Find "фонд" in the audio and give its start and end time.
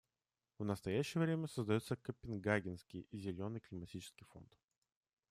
4.25-4.51